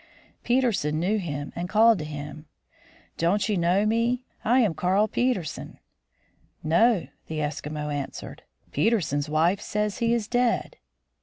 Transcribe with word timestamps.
Peterson 0.43 0.99
knew 0.99 1.19
him, 1.19 1.53
and 1.55 1.69
called 1.69 1.99
to 1.99 2.05
him:" 2.05 2.47
Don't 3.19 3.47
you 3.47 3.55
know 3.55 3.85
me? 3.85 4.25
I 4.43 4.61
am 4.61 4.73
Carl 4.73 5.07
Peterson."" 5.07 5.77
No," 6.63 7.09
the 7.27 7.37
Eskimo 7.37 7.93
answered; 7.93 8.41
"Peterson's 8.71 9.29
wife 9.29 9.61
says 9.61 9.99
he 9.99 10.11
is 10.11 10.27
dead." 10.27 10.77